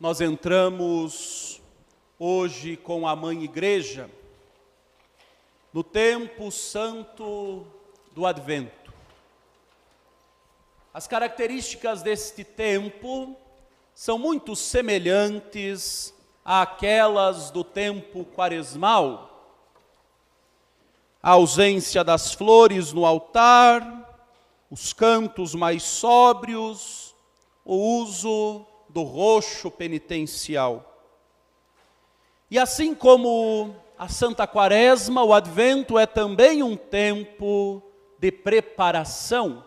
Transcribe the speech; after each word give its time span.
Nós 0.00 0.20
entramos 0.20 1.60
hoje 2.20 2.76
com 2.76 3.04
a 3.04 3.16
Mãe 3.16 3.42
Igreja 3.42 4.08
no 5.72 5.82
tempo 5.82 6.52
santo 6.52 7.66
do 8.12 8.24
Advento. 8.24 8.92
As 10.94 11.08
características 11.08 12.00
deste 12.00 12.44
tempo 12.44 13.36
são 13.92 14.16
muito 14.16 14.54
semelhantes 14.54 16.14
àquelas 16.44 17.50
do 17.50 17.64
tempo 17.64 18.24
quaresmal. 18.24 19.58
A 21.20 21.32
ausência 21.32 22.04
das 22.04 22.32
flores 22.32 22.92
no 22.92 23.04
altar, 23.04 24.16
os 24.70 24.92
cantos 24.92 25.56
mais 25.56 25.82
sóbrios, 25.82 27.16
o 27.64 27.74
uso 27.74 28.64
do 28.98 29.04
roxo 29.04 29.70
penitencial. 29.70 31.00
E 32.50 32.58
assim 32.58 32.96
como 32.96 33.76
a 33.96 34.08
Santa 34.08 34.44
Quaresma, 34.44 35.22
o 35.22 35.32
Advento 35.32 35.96
é 35.96 36.04
também 36.04 36.64
um 36.64 36.76
tempo 36.76 37.80
de 38.18 38.32
preparação. 38.32 39.64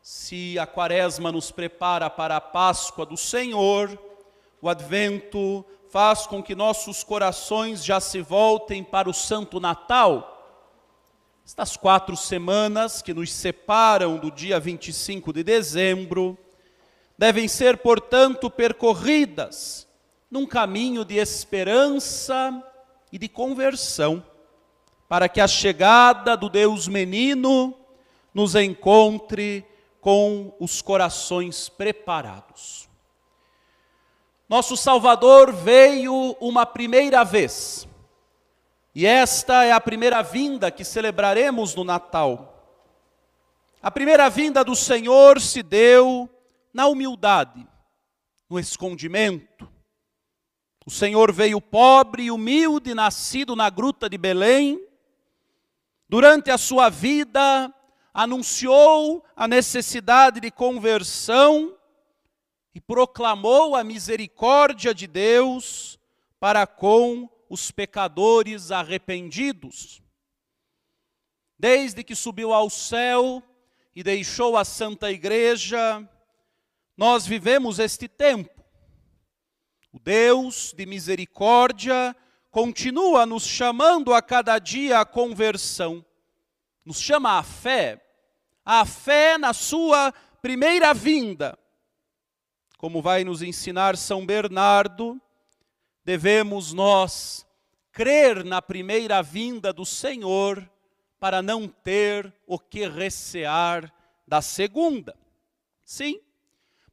Se 0.00 0.56
a 0.60 0.64
Quaresma 0.64 1.32
nos 1.32 1.50
prepara 1.50 2.08
para 2.08 2.36
a 2.36 2.40
Páscoa 2.40 3.04
do 3.04 3.16
Senhor, 3.16 3.98
o 4.60 4.68
Advento 4.68 5.64
faz 5.90 6.24
com 6.24 6.40
que 6.40 6.54
nossos 6.54 7.02
corações 7.02 7.84
já 7.84 7.98
se 7.98 8.20
voltem 8.20 8.84
para 8.84 9.10
o 9.10 9.14
Santo 9.14 9.58
Natal. 9.58 10.28
Estas 11.44 11.76
quatro 11.76 12.16
semanas 12.16 13.02
que 13.02 13.12
nos 13.12 13.32
separam 13.32 14.18
do 14.18 14.30
dia 14.30 14.60
25 14.60 15.32
de 15.32 15.42
dezembro, 15.42 16.38
devem 17.22 17.46
ser, 17.46 17.76
portanto, 17.76 18.50
percorridas 18.50 19.86
num 20.28 20.44
caminho 20.44 21.04
de 21.04 21.18
esperança 21.18 22.60
e 23.12 23.16
de 23.16 23.28
conversão, 23.28 24.26
para 25.08 25.28
que 25.28 25.40
a 25.40 25.46
chegada 25.46 26.36
do 26.36 26.48
Deus 26.48 26.88
menino 26.88 27.76
nos 28.34 28.56
encontre 28.56 29.64
com 30.00 30.52
os 30.58 30.82
corações 30.82 31.68
preparados. 31.68 32.88
Nosso 34.48 34.76
Salvador 34.76 35.52
veio 35.52 36.36
uma 36.40 36.66
primeira 36.66 37.22
vez, 37.22 37.86
e 38.92 39.06
esta 39.06 39.62
é 39.62 39.70
a 39.70 39.80
primeira 39.80 40.22
vinda 40.22 40.72
que 40.72 40.84
celebraremos 40.84 41.72
no 41.76 41.84
Natal. 41.84 42.66
A 43.80 43.92
primeira 43.92 44.28
vinda 44.28 44.64
do 44.64 44.74
Senhor 44.74 45.40
se 45.40 45.62
deu 45.62 46.28
na 46.72 46.86
humildade, 46.86 47.66
no 48.48 48.58
escondimento. 48.58 49.70
O 50.84 50.90
Senhor 50.90 51.32
veio 51.32 51.60
pobre 51.60 52.24
e 52.24 52.30
humilde, 52.30 52.94
nascido 52.94 53.54
na 53.54 53.70
gruta 53.70 54.08
de 54.08 54.18
Belém. 54.18 54.80
Durante 56.08 56.50
a 56.50 56.58
sua 56.58 56.88
vida, 56.88 57.72
anunciou 58.12 59.24
a 59.34 59.46
necessidade 59.46 60.40
de 60.40 60.50
conversão 60.50 61.76
e 62.74 62.80
proclamou 62.80 63.76
a 63.76 63.84
misericórdia 63.84 64.94
de 64.94 65.06
Deus 65.06 65.98
para 66.40 66.66
com 66.66 67.28
os 67.48 67.70
pecadores 67.70 68.70
arrependidos. 68.70 70.02
Desde 71.58 72.02
que 72.02 72.14
subiu 72.14 72.52
ao 72.52 72.68
céu 72.68 73.42
e 73.94 74.02
deixou 74.02 74.56
a 74.56 74.64
Santa 74.64 75.12
Igreja, 75.12 76.08
nós 76.96 77.26
vivemos 77.26 77.78
este 77.78 78.08
tempo. 78.08 78.62
O 79.92 79.98
Deus 79.98 80.72
de 80.76 80.86
misericórdia 80.86 82.16
continua 82.50 83.26
nos 83.26 83.46
chamando 83.46 84.14
a 84.14 84.22
cada 84.22 84.58
dia 84.58 85.00
à 85.00 85.04
conversão. 85.04 86.04
Nos 86.84 87.00
chama 87.00 87.38
à 87.38 87.42
fé, 87.42 88.02
a 88.64 88.84
fé 88.84 89.38
na 89.38 89.52
sua 89.52 90.12
primeira 90.40 90.92
vinda. 90.92 91.58
Como 92.78 93.00
vai 93.00 93.22
nos 93.22 93.42
ensinar 93.42 93.96
São 93.96 94.26
Bernardo, 94.26 95.20
devemos 96.04 96.72
nós 96.72 97.46
crer 97.92 98.44
na 98.44 98.60
primeira 98.60 99.22
vinda 99.22 99.72
do 99.72 99.84
Senhor 99.84 100.68
para 101.20 101.40
não 101.40 101.68
ter 101.68 102.34
o 102.46 102.58
que 102.58 102.88
recear 102.88 103.92
da 104.26 104.42
segunda. 104.42 105.16
Sim, 105.84 106.20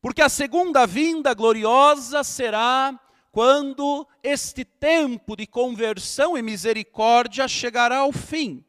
porque 0.01 0.21
a 0.21 0.29
segunda 0.29 0.87
vinda 0.87 1.33
gloriosa 1.33 2.23
será 2.23 2.97
quando 3.31 4.07
este 4.23 4.63
tempo 4.63 5.35
de 5.35 5.45
conversão 5.45 6.37
e 6.37 6.41
misericórdia 6.41 7.47
chegará 7.47 7.99
ao 7.99 8.11
fim. 8.11 8.63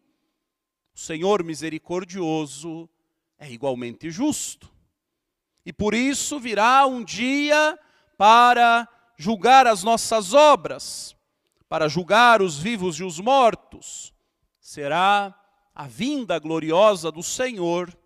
O 0.95 0.99
Senhor 0.99 1.43
misericordioso 1.43 2.89
é 3.39 3.51
igualmente 3.51 4.11
justo. 4.11 4.71
E 5.65 5.73
por 5.73 5.95
isso 5.95 6.39
virá 6.39 6.87
um 6.87 7.05
dia 7.05 7.79
para 8.19 8.89
julgar 9.17 9.67
as 9.67 9.85
nossas 9.85 10.35
obras, 10.35 11.17
para 11.69 11.89
julgar 11.89 12.43
os 12.43 12.59
vivos 12.59 12.97
e 12.97 13.05
os 13.05 13.21
mortos. 13.21 14.13
Será 14.61 15.35
a 15.75 15.87
vinda 15.87 16.39
gloriosa 16.39 17.11
do 17.11 17.23
Senhor 17.23 17.97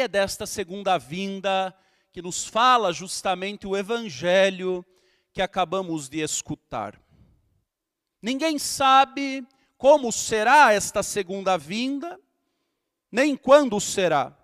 é 0.00 0.08
desta 0.08 0.46
segunda 0.46 0.98
vinda 0.98 1.74
que 2.12 2.22
nos 2.22 2.46
fala 2.46 2.92
justamente 2.92 3.66
o 3.66 3.76
evangelho 3.76 4.84
que 5.32 5.42
acabamos 5.42 6.08
de 6.08 6.20
escutar. 6.20 7.00
Ninguém 8.22 8.58
sabe 8.58 9.46
como 9.76 10.10
será 10.10 10.72
esta 10.72 11.02
segunda 11.02 11.58
vinda, 11.58 12.18
nem 13.12 13.36
quando 13.36 13.80
será, 13.80 14.36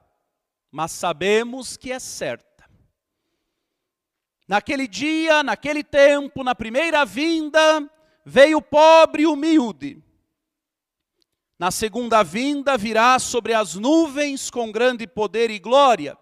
mas 0.71 0.93
sabemos 0.93 1.77
que 1.77 1.91
é 1.91 1.99
certa. 1.99 2.69
Naquele 4.47 4.87
dia, 4.87 5.43
naquele 5.43 5.83
tempo, 5.83 6.45
na 6.45 6.55
primeira 6.55 7.05
vinda, 7.05 7.91
veio 8.25 8.61
pobre 8.61 9.23
e 9.23 9.27
humilde 9.27 10.03
na 11.63 11.71
segunda 11.71 12.25
vinda 12.25 12.77
virá 12.77 13.21
sobre 13.21 13.55
as 13.55 13.77
nuvens 13.77 14.51
com 14.51 14.73
grande 14.73 15.07
poder 15.07 15.49
e 15.49 15.61
glória. 15.61 16.19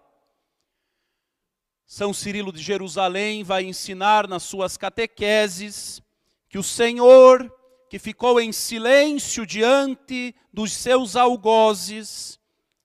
São 1.86 2.12
Cirilo 2.12 2.52
de 2.52 2.60
Jerusalém 2.60 3.42
vai 3.42 3.64
ensinar 3.64 4.28
nas 4.28 4.42
suas 4.42 4.76
catequeses 4.76 6.02
que 6.46 6.58
o 6.58 6.62
Senhor, 6.62 7.50
que 7.88 7.98
ficou 7.98 8.38
em 8.38 8.52
silêncio 8.52 9.46
diante 9.46 10.34
dos 10.52 10.74
seus 10.74 11.16
algozes, 11.16 12.38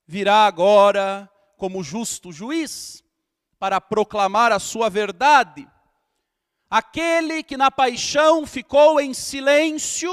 virá 0.08 0.46
agora 0.46 1.30
como 1.58 1.84
justo 1.84 2.32
juiz 2.32 3.04
para 3.60 3.82
proclamar 3.82 4.54
a 4.54 4.60
sua 4.60 4.90
verdade. 4.90 5.68
Aquele 6.70 7.44
que 7.44 7.58
na 7.58 7.70
paixão 7.70 8.46
ficou 8.48 8.98
em 9.02 9.14
silêncio, 9.14 10.10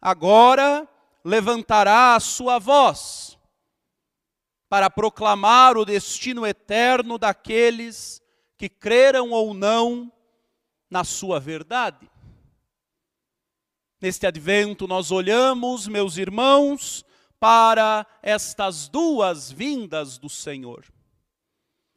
agora 0.00 0.88
levantará 1.24 2.14
a 2.14 2.20
sua 2.20 2.58
voz 2.58 3.38
para 4.68 4.88
proclamar 4.88 5.76
o 5.76 5.84
destino 5.84 6.46
eterno 6.46 7.18
daqueles 7.18 8.22
que 8.56 8.68
creram 8.68 9.30
ou 9.30 9.52
não 9.52 10.10
na 10.90 11.04
sua 11.04 11.38
verdade. 11.38 12.10
Neste 14.00 14.26
advento, 14.26 14.88
nós 14.88 15.10
olhamos, 15.10 15.86
meus 15.86 16.16
irmãos, 16.16 17.04
para 17.38 18.06
estas 18.22 18.88
duas 18.88 19.50
vindas 19.50 20.18
do 20.18 20.28
Senhor. 20.28 20.84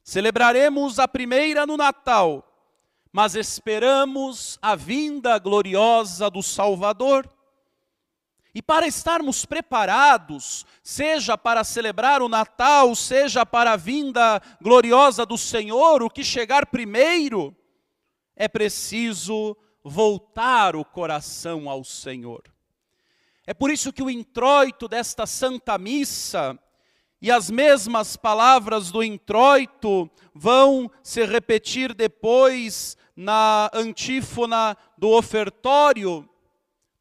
Celebraremos 0.03 0.99
a 0.99 1.07
primeira 1.07 1.65
no 1.65 1.77
Natal, 1.77 2.43
mas 3.11 3.35
esperamos 3.35 4.59
a 4.61 4.75
vinda 4.75 5.39
gloriosa 5.39 6.29
do 6.29 6.43
Salvador. 6.43 7.27
E 8.55 8.61
para 8.61 8.87
estarmos 8.87 9.45
preparados, 9.45 10.65
seja 10.81 11.37
para 11.37 11.61
celebrar 11.65 12.21
o 12.21 12.29
Natal, 12.29 12.95
seja 12.95 13.45
para 13.45 13.73
a 13.73 13.75
vinda 13.75 14.41
gloriosa 14.61 15.25
do 15.25 15.37
Senhor, 15.37 16.01
o 16.01 16.09
que 16.09 16.23
chegar 16.23 16.65
primeiro, 16.67 17.53
é 18.33 18.47
preciso 18.47 19.57
voltar 19.83 20.73
o 20.73 20.85
coração 20.85 21.69
ao 21.69 21.83
Senhor. 21.83 22.43
É 23.45 23.53
por 23.53 23.69
isso 23.69 23.91
que 23.91 24.01
o 24.01 24.09
introito 24.09 24.87
desta 24.87 25.25
Santa 25.25 25.77
Missa 25.77 26.57
e 27.21 27.29
as 27.29 27.51
mesmas 27.51 28.15
palavras 28.15 28.89
do 28.89 29.03
introito 29.03 30.09
vão 30.33 30.89
se 31.03 31.25
repetir 31.25 31.93
depois 31.93 32.95
na 33.17 33.69
antífona 33.73 34.77
do 34.97 35.09
ofertório, 35.09 36.27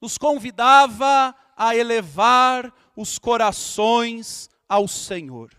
nos 0.00 0.18
convidava 0.18 1.32
a 1.56 1.76
elevar 1.76 2.72
os 2.96 3.18
corações 3.18 4.48
ao 4.68 4.86
Senhor. 4.88 5.50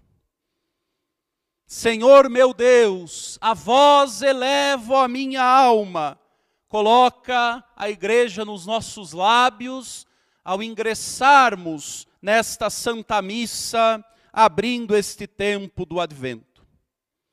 Senhor 1.67 2.29
meu 2.29 2.53
Deus, 2.53 3.37
a 3.41 3.53
vós 3.53 4.21
elevo 4.21 4.95
a 4.95 5.07
minha 5.07 5.43
alma. 5.43 6.19
Coloca 6.67 7.63
a 7.75 7.89
igreja 7.89 8.45
nos 8.45 8.65
nossos 8.65 9.13
lábios 9.13 10.05
ao 10.43 10.61
ingressarmos 10.61 12.07
nesta 12.21 12.69
Santa 12.69 13.21
Missa, 13.21 14.03
abrindo 14.31 14.95
este 14.95 15.25
tempo 15.25 15.85
do 15.85 15.99
Advento. 15.99 16.65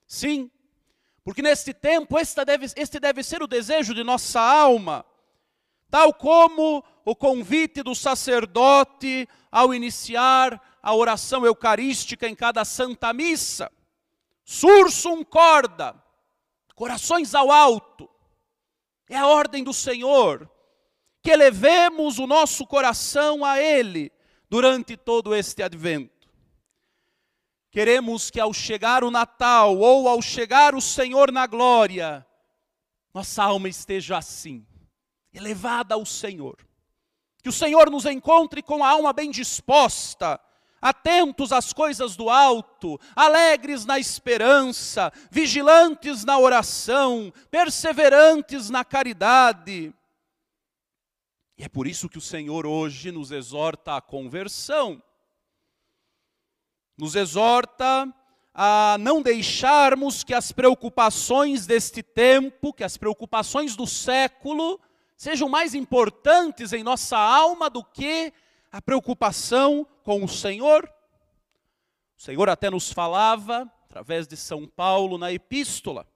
Sim, 0.07 0.51
porque 1.25 1.43
neste 1.43 1.73
tempo 1.73 2.19
este 2.19 2.45
deve, 2.45 2.67
este 2.77 2.99
deve 2.99 3.23
ser 3.23 3.43
o 3.43 3.47
desejo 3.47 3.95
de 3.95 4.03
nossa 4.03 4.41
alma, 4.41 5.05
tal 5.93 6.15
como 6.15 6.83
o 7.05 7.15
convite 7.15 7.83
do 7.83 7.95
sacerdote 7.95 9.29
ao 9.51 9.75
iniciar 9.75 10.59
a 10.83 10.95
oração 10.95 11.45
eucarística 11.45 12.27
em 12.27 12.35
cada 12.35 12.65
Santa 12.65 13.13
Missa. 13.13 13.71
Sursum 14.43 15.23
corda, 15.23 15.95
corações 16.75 17.35
ao 17.35 17.53
alto, 17.53 18.09
é 19.07 19.19
a 19.19 19.27
ordem 19.27 19.63
do 19.63 19.75
Senhor, 19.75 20.51
que 21.23 21.31
elevemos 21.31 22.19
o 22.19 22.27
nosso 22.27 22.67
coração 22.67 23.45
a 23.45 23.61
Ele 23.61 24.11
durante 24.49 24.97
todo 24.97 25.35
este 25.35 25.63
advento. 25.63 26.27
Queremos 27.71 28.31
que 28.31 28.41
ao 28.41 28.55
chegar 28.55 29.05
o 29.05 29.11
Natal 29.11 29.77
ou 29.77 30.09
ao 30.09 30.23
chegar 30.23 30.75
o 30.75 30.81
Senhor 30.81 31.31
na 31.31 31.47
glória, 31.47 32.27
nossa 33.13 33.45
alma 33.45 33.69
esteja 33.69 34.17
assim, 34.17 34.67
elevada 35.33 35.95
ao 35.95 36.05
Senhor. 36.05 36.57
Que 37.43 37.49
o 37.49 37.53
Senhor 37.53 37.91
nos 37.91 38.05
encontre 38.07 38.63
com 38.63 38.85
a 38.85 38.91
alma 38.91 39.13
bem 39.13 39.31
disposta, 39.31 40.41
atentos 40.81 41.53
às 41.53 41.73
coisas 41.73 42.17
do 42.17 42.31
alto, 42.31 43.01
alegres 43.17 43.85
na 43.85 43.99
esperança, 43.99 45.13
vigilantes 45.31 46.25
na 46.25 46.39
oração, 46.39 47.33
perseverantes 47.51 48.71
na 48.71 48.85
caridade. 48.85 49.93
E 51.59 51.65
é 51.65 51.69
por 51.69 51.87
isso 51.87 52.09
que 52.09 52.19
o 52.19 52.23
Senhor 52.23 52.67
hoje 52.67 53.11
nos 53.11 53.31
exorta 53.31 53.97
à 53.97 54.01
conversão 54.01 55.03
nos 56.97 57.17
exorta 57.17 58.15
a 58.55 58.97
não 59.01 59.23
deixarmos 59.23 60.23
que 60.23 60.35
as 60.35 60.53
preocupações 60.53 61.67
deste 61.67 62.03
tempo, 62.03 62.73
que 62.73 62.85
as 62.85 62.97
preocupações 62.97 63.75
do 63.75 63.87
século, 63.87 64.79
sejam 65.17 65.49
mais 65.49 65.75
importantes 65.75 66.73
em 66.73 66.83
nossa 66.83 67.19
alma 67.19 67.69
do 67.71 67.85
que 67.85 68.33
a 68.71 68.81
preocupação 68.81 69.87
com 70.03 70.25
o 70.25 70.29
Senhor. 70.29 70.85
O 72.19 72.23
Senhor 72.23 72.49
até 72.49 72.71
nos 72.71 72.93
falava, 72.93 73.71
através 73.85 74.27
de 74.27 74.37
São 74.37 74.67
Paulo, 74.67 75.19
na 75.19 75.33
epístola, 75.33 76.07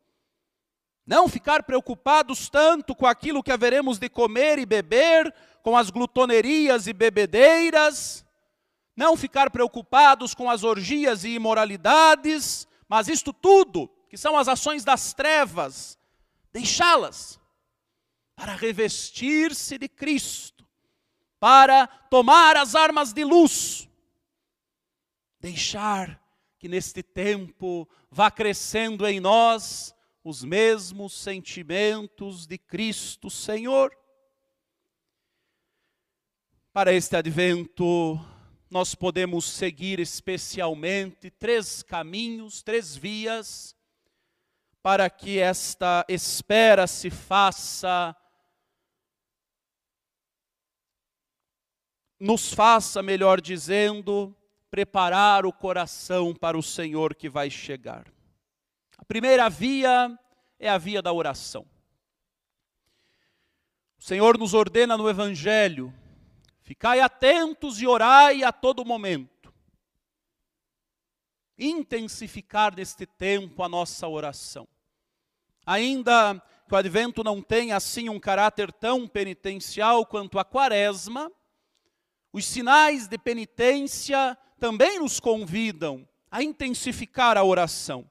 não 1.07 1.29
ficar 1.29 1.63
preocupados 1.63 2.49
tanto 2.49 2.95
com 2.95 3.07
aquilo 3.07 3.43
que 3.43 3.53
haveremos 3.53 3.99
de 3.99 4.09
comer 4.09 4.59
e 4.59 4.67
beber, 4.67 5.33
com 5.63 5.77
as 5.77 5.91
glutonerias 5.91 6.87
e 6.87 6.93
bebedeiras, 6.93 8.25
não 8.97 9.17
ficar 9.17 9.51
preocupados 9.51 10.35
com 10.35 10.51
as 10.51 10.65
orgias 10.65 11.23
e 11.23 11.31
imoralidades, 11.31 12.67
mas 12.89 13.09
isto 13.09 13.33
tudo, 13.33 13.89
que 14.09 14.17
são 14.17 14.37
as 14.37 14.49
ações 14.49 14.85
das 14.85 15.13
trevas, 15.13 15.99
deixá-las 16.53 17.39
para 18.37 18.55
revestir-se 18.55 19.79
de 19.79 19.89
Cristo, 19.89 20.69
para 21.41 21.87
tomar 21.87 22.57
as 22.57 22.75
armas 22.75 23.13
de 23.13 23.25
luz, 23.25 23.89
deixar 25.41 26.23
que 26.59 26.69
neste 26.69 27.03
tempo 27.03 27.89
vá 28.11 28.31
crescendo 28.31 29.07
em 29.07 29.19
nós 29.19 29.95
os 30.23 30.45
mesmos 30.45 31.15
sentimentos 31.15 32.47
de 32.47 32.59
Cristo 32.59 33.31
Senhor. 33.31 33.97
Para 36.73 36.93
este 36.93 37.17
advento, 37.17 38.21
nós 38.69 38.95
podemos 38.95 39.49
seguir 39.49 39.99
especialmente 39.99 41.31
três 41.31 41.83
caminhos, 41.83 42.63
três 42.63 42.97
vias, 42.97 43.75
para 44.83 45.09
que 45.09 45.39
esta 45.39 46.05
espera 46.09 46.87
se 46.87 47.09
faça, 47.09 48.15
nos 52.19 52.53
faça, 52.53 53.03
melhor 53.03 53.41
dizendo, 53.41 54.35
preparar 54.71 55.45
o 55.47 55.53
coração 55.53 56.35
para 56.35 56.57
o 56.57 56.63
Senhor 56.63 57.15
que 57.15 57.29
vai 57.29 57.51
chegar. 57.51 58.07
A 58.97 59.05
primeira 59.05 59.49
via 59.49 60.19
é 60.59 60.69
a 60.69 60.79
via 60.79 61.03
da 61.03 61.13
oração. 61.13 61.67
O 63.99 64.03
Senhor 64.03 64.39
nos 64.39 64.55
ordena 64.55 64.97
no 64.97 65.09
Evangelho 65.09 65.93
Ficai 66.67 66.99
atentos 66.99 67.81
e 67.81 67.87
orai 67.87 68.43
a 68.43 68.51
todo 68.51 68.85
momento. 68.85 69.55
Intensificar 71.57 72.75
neste 72.75 73.07
tempo 73.07 73.63
a 73.63 73.69
nossa 73.69 74.09
oração. 74.09 74.67
Ainda 75.65 76.43
que 76.67 76.75
o 76.75 76.77
advento 76.77 77.23
não 77.23 77.41
tenha 77.41 77.77
assim 77.77 78.09
um 78.09 78.19
caráter 78.19 78.73
tão 78.73 79.07
penitencial 79.07 80.05
quanto 80.05 80.41
a 80.41 80.45
quaresma, 80.45 81.31
os 82.37 82.45
sinais 82.45 83.09
de 83.09 83.17
penitência 83.17 84.37
também 84.61 84.99
nos 84.99 85.19
convidam 85.19 86.07
a 86.31 86.43
intensificar 86.43 87.39
a 87.39 87.43
oração. 87.43 88.05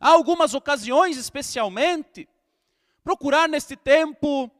Há 0.00 0.08
algumas 0.12 0.54
ocasiões, 0.54 1.18
especialmente, 1.18 2.26
procurar 3.04 3.46
neste 3.46 3.76
tempo 3.76 4.50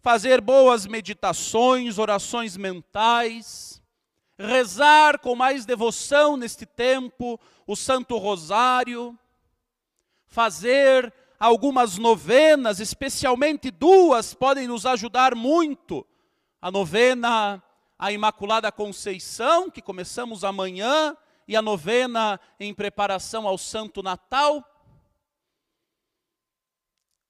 fazer 0.00 0.40
boas 0.40 0.86
meditações, 0.86 1.98
orações 1.98 2.56
mentais, 2.56 3.82
rezar 4.38 5.18
com 5.18 5.34
mais 5.34 5.66
devoção 5.66 6.38
neste 6.38 6.64
tempo 6.64 7.38
o 7.66 7.76
Santo 7.76 8.16
Rosário, 8.16 9.18
fazer 10.24 11.12
algumas 11.38 11.98
novenas, 11.98 12.80
especialmente 12.80 13.70
duas, 13.70 14.32
podem 14.32 14.66
nos 14.66 14.86
ajudar 14.86 15.34
muito. 15.34 16.06
A 16.58 16.70
novena 16.70 17.62
à 18.02 18.10
Imaculada 18.10 18.72
Conceição, 18.72 19.70
que 19.70 19.80
começamos 19.80 20.42
amanhã, 20.42 21.16
e 21.46 21.54
a 21.54 21.62
novena 21.62 22.40
em 22.58 22.74
preparação 22.74 23.46
ao 23.46 23.56
Santo 23.56 24.02
Natal. 24.02 24.68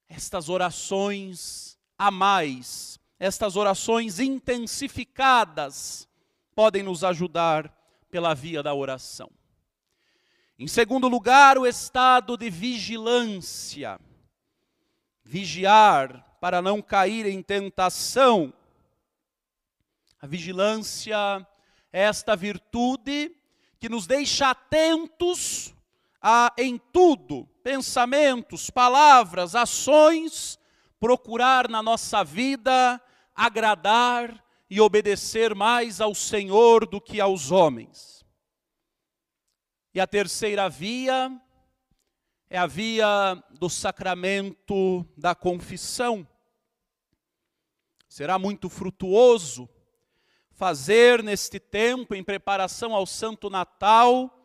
Estas 0.08 0.48
orações 0.48 1.78
a 1.98 2.10
mais. 2.10 2.98
Estas 3.20 3.54
orações 3.54 4.18
intensificadas 4.18 6.08
podem 6.54 6.82
nos 6.82 7.04
ajudar 7.04 7.70
pela 8.10 8.32
via 8.32 8.62
da 8.62 8.72
oração. 8.72 9.30
Em 10.58 10.66
segundo 10.66 11.06
lugar, 11.06 11.58
o 11.58 11.66
estado 11.66 12.34
de 12.34 12.48
vigilância. 12.48 14.00
Vigiar 15.22 16.38
para 16.40 16.62
não 16.62 16.80
cair 16.80 17.26
em 17.26 17.42
tentação. 17.42 18.54
A 20.22 20.26
vigilância 20.28 21.18
esta 21.90 22.36
virtude 22.36 23.36
que 23.80 23.88
nos 23.88 24.06
deixa 24.06 24.50
atentos 24.50 25.74
a, 26.20 26.54
em 26.56 26.78
tudo, 26.78 27.44
pensamentos, 27.64 28.70
palavras, 28.70 29.56
ações 29.56 30.60
procurar 31.00 31.68
na 31.68 31.82
nossa 31.82 32.22
vida 32.22 33.02
agradar 33.34 34.44
e 34.70 34.80
obedecer 34.80 35.56
mais 35.56 36.00
ao 36.00 36.14
Senhor 36.14 36.86
do 36.86 37.00
que 37.00 37.20
aos 37.20 37.50
homens. 37.50 38.24
E 39.92 40.00
a 40.00 40.06
terceira 40.06 40.68
via 40.68 41.36
é 42.48 42.58
a 42.58 42.66
via 42.68 43.42
do 43.58 43.68
sacramento 43.68 45.04
da 45.16 45.34
confissão. 45.34 46.24
Será 48.08 48.38
muito 48.38 48.68
frutuoso 48.68 49.68
fazer 50.54 51.22
neste 51.22 51.58
tempo, 51.58 52.14
em 52.14 52.22
preparação 52.22 52.94
ao 52.94 53.06
Santo 53.06 53.50
Natal, 53.50 54.38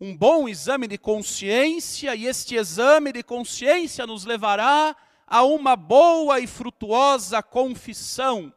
um 0.00 0.16
bom 0.16 0.48
exame 0.48 0.88
de 0.88 0.98
consciência, 0.98 2.14
e 2.16 2.26
este 2.26 2.56
exame 2.56 3.12
de 3.12 3.22
consciência 3.22 4.06
nos 4.06 4.24
levará 4.24 4.96
a 5.26 5.44
uma 5.44 5.76
boa 5.76 6.40
e 6.40 6.46
frutuosa 6.46 7.42
confissão. 7.42 8.52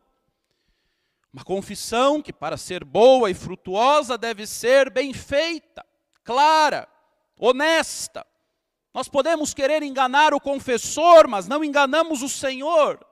Uma 1.32 1.44
confissão 1.44 2.22
que, 2.22 2.34
para 2.34 2.58
ser 2.58 2.84
boa 2.84 3.30
e 3.30 3.34
frutuosa, 3.34 4.18
deve 4.18 4.48
ser 4.48 4.90
bem 4.90 5.14
feita, 5.14 5.86
clara, 6.24 6.88
honesta. 7.38 8.26
Nós 8.94 9.08
podemos 9.08 9.54
querer 9.54 9.84
enganar 9.84 10.34
o 10.34 10.40
confessor, 10.40 11.28
mas 11.28 11.48
não 11.48 11.64
enganamos 11.64 12.22
o 12.24 12.30
Senhor. 12.30 13.06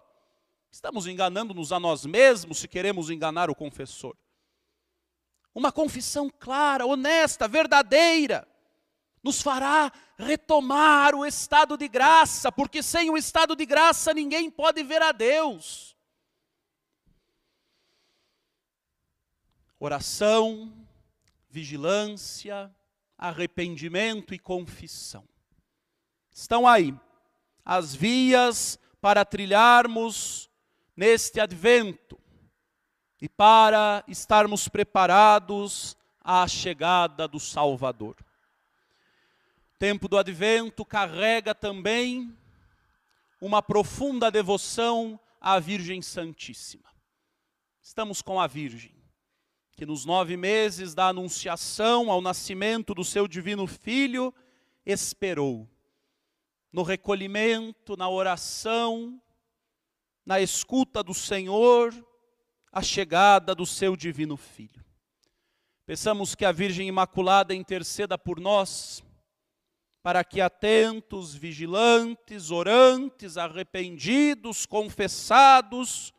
Estamos 0.74 1.06
enganando-nos 1.06 1.72
a 1.72 1.80
nós 1.80 2.04
mesmos 2.04 2.58
se 2.58 2.68
queremos 2.68 3.12
enganar 3.12 3.48
o 3.48 3.54
confessor. 3.54 4.18
Uma 5.54 5.72
confissão 5.72 6.32
clara, 6.32 6.84
honesta, 6.84 7.48
verdadeira, 7.48 8.48
nos 9.22 9.40
fará 9.40 9.92
retomar 10.18 11.14
o 11.14 11.24
estado 11.24 11.78
de 11.78 11.88
graça, 11.88 12.52
porque 12.52 12.82
sem 12.82 13.12
o 13.12 13.16
estado 13.16 13.56
de 13.56 13.68
graça 13.68 14.16
ninguém 14.16 14.50
pode 14.50 14.82
ver 14.82 15.00
a 15.04 15.12
Deus. 15.12 15.96
Oração, 19.80 20.74
vigilância, 21.52 22.76
arrependimento 23.16 24.34
e 24.34 24.40
confissão. 24.40 25.24
Estão 26.32 26.66
aí 26.66 27.00
as 27.64 27.94
vias 27.94 28.80
para 29.00 29.24
trilharmos 29.24 30.50
neste 30.96 31.40
advento 31.40 32.20
e 33.22 33.30
para 33.30 34.04
estarmos 34.08 34.68
preparados 34.68 35.96
à 36.22 36.48
chegada 36.48 37.28
do 37.28 37.40
Salvador. 37.40 38.16
O 39.76 39.80
tempo 39.80 40.08
do 40.08 40.18
advento 40.18 40.86
carrega 40.86 41.56
também 41.56 42.38
uma 43.40 43.62
profunda 43.62 44.30
devoção 44.30 45.20
à 45.40 45.60
Virgem 45.60 46.02
Santíssima. 46.02 46.90
Estamos 47.82 48.22
com 48.22 48.40
a 48.40 48.48
Virgem, 48.48 48.96
que 49.76 49.86
nos 49.86 50.06
nove 50.06 50.38
meses 50.38 50.94
da 50.94 51.08
anunciação 51.08 52.10
ao 52.12 52.22
nascimento 52.22 52.94
do 52.94 53.04
seu 53.04 53.28
divino 53.28 53.68
Filho, 53.68 54.34
esperou 54.86 55.70
no 56.72 56.84
recolhimento, 56.84 57.96
na 57.96 58.10
oração, 58.10 59.22
na 60.26 60.40
escuta 60.40 61.04
do 61.04 61.14
Senhor, 61.14 61.94
a 62.72 62.82
chegada 62.82 63.54
do 63.54 63.66
seu 63.66 63.96
divino 63.96 64.38
Filho. 64.38 64.84
Peçamos 65.86 66.34
que 66.34 66.46
a 66.46 66.52
Virgem 66.52 66.88
Imaculada 66.88 67.54
interceda 67.54 68.18
por 68.18 68.40
nós, 68.40 69.04
para 70.02 70.24
que 70.24 70.42
atentos, 70.42 71.36
vigilantes, 71.36 72.52
orantes, 72.52 73.38
arrependidos, 73.38 74.66
confessados, 74.66 76.14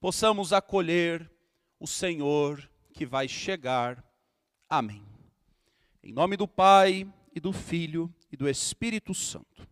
possamos 0.00 0.52
acolher 0.52 1.30
o 1.78 1.86
Senhor 1.86 2.70
que 2.92 3.04
vai 3.04 3.28
chegar. 3.28 4.04
Amém. 4.68 5.04
Em 6.02 6.12
nome 6.12 6.36
do 6.36 6.48
Pai, 6.48 7.10
e 7.34 7.40
do 7.40 7.52
Filho, 7.52 8.12
e 8.30 8.36
do 8.36 8.48
Espírito 8.48 9.14
Santo. 9.14 9.66